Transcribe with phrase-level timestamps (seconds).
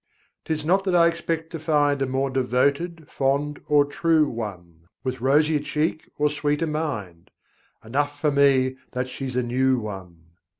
[0.45, 5.21] 'Tis not that I expect to find A more devoted, fond and true one, With
[5.21, 7.29] rosier cheek or sweeter mind
[7.85, 10.31] Enough for me that she's a new one.